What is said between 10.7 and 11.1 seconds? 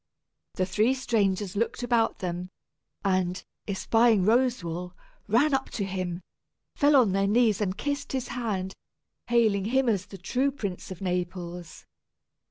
of